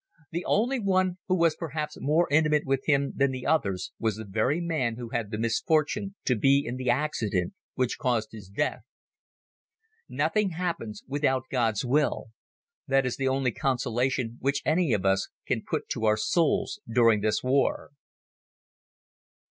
[0.31, 4.25] The only one who was perhaps more intimate with him than the others was the
[4.25, 8.81] very man who had the misfortune to be in the accident which caused his death.
[10.09, 12.29] Nothing happens without God's will.
[12.87, 17.21] That is the only consolation which any of us can put to our souls during
[17.21, 17.91] this war.